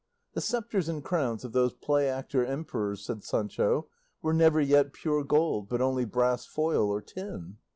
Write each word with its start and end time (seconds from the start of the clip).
"The 0.33 0.41
sceptres 0.41 0.89
and 0.89 1.03
crowns 1.03 1.45
of 1.45 1.51
those 1.51 1.73
play 1.75 2.09
actor 2.09 2.43
emperors," 2.43 3.05
said 3.05 3.23
Sancho, 3.23 3.87
"were 4.23 4.33
never 4.33 4.59
yet 4.59 4.93
pure 4.93 5.23
gold, 5.23 5.69
but 5.69 5.79
only 5.79 6.05
brass 6.05 6.47
foil 6.47 6.89
or 6.89 7.03
tin." 7.03 7.57